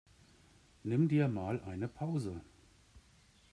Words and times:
Nimm 0.83 1.07
dir 1.09 1.27
mal 1.27 1.59
eine 1.61 1.87
Pause! 1.87 2.41